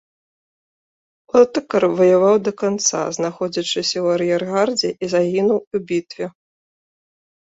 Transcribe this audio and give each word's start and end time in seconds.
Отакар 1.41 1.83
ваяваў 1.99 2.35
да 2.47 2.51
канца, 2.63 3.01
знаходзячыся 3.17 3.83
ў 4.03 4.07
ар'ергардзе, 4.17 4.89
і 5.05 5.11
загінуў 5.15 5.59
у 5.77 5.83
бітве. 5.93 6.25